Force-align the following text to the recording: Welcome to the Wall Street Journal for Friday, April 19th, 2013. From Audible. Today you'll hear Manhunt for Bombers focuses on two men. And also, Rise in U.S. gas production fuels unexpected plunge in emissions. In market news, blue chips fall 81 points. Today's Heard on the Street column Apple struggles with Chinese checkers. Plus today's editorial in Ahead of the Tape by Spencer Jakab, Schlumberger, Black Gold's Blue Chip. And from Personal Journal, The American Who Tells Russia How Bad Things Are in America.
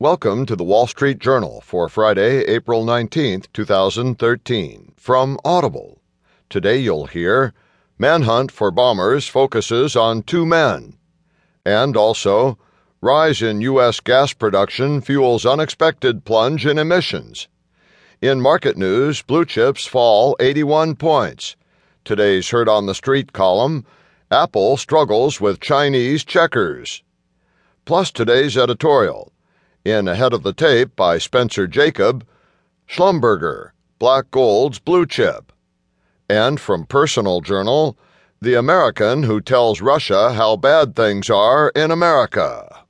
Welcome 0.00 0.46
to 0.46 0.54
the 0.54 0.62
Wall 0.62 0.86
Street 0.86 1.18
Journal 1.18 1.60
for 1.60 1.88
Friday, 1.88 2.42
April 2.44 2.84
19th, 2.84 3.48
2013. 3.52 4.92
From 4.96 5.40
Audible. 5.44 6.00
Today 6.48 6.78
you'll 6.78 7.06
hear 7.06 7.52
Manhunt 7.98 8.52
for 8.52 8.70
Bombers 8.70 9.26
focuses 9.26 9.96
on 9.96 10.22
two 10.22 10.46
men. 10.46 10.96
And 11.66 11.96
also, 11.96 12.58
Rise 13.00 13.42
in 13.42 13.60
U.S. 13.62 13.98
gas 13.98 14.32
production 14.32 15.00
fuels 15.00 15.44
unexpected 15.44 16.24
plunge 16.24 16.64
in 16.64 16.78
emissions. 16.78 17.48
In 18.22 18.40
market 18.40 18.76
news, 18.76 19.22
blue 19.22 19.44
chips 19.44 19.84
fall 19.84 20.36
81 20.38 20.94
points. 20.94 21.56
Today's 22.04 22.50
Heard 22.50 22.68
on 22.68 22.86
the 22.86 22.94
Street 22.94 23.32
column 23.32 23.84
Apple 24.30 24.76
struggles 24.76 25.40
with 25.40 25.58
Chinese 25.58 26.22
checkers. 26.22 27.02
Plus 27.84 28.12
today's 28.12 28.56
editorial 28.56 29.32
in 29.84 30.08
Ahead 30.08 30.32
of 30.32 30.42
the 30.42 30.52
Tape 30.52 30.94
by 30.96 31.18
Spencer 31.18 31.66
Jakab, 31.66 32.22
Schlumberger, 32.88 33.70
Black 33.98 34.30
Gold's 34.30 34.78
Blue 34.78 35.06
Chip. 35.06 35.52
And 36.28 36.60
from 36.60 36.86
Personal 36.86 37.40
Journal, 37.40 37.96
The 38.40 38.54
American 38.54 39.22
Who 39.22 39.40
Tells 39.40 39.80
Russia 39.80 40.32
How 40.32 40.56
Bad 40.56 40.94
Things 40.94 41.30
Are 41.30 41.70
in 41.74 41.90
America. 41.90 42.84